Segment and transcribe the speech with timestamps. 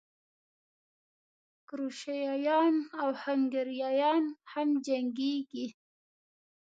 [1.67, 5.67] کروشیایان او هنګریایان هم جنګېږي.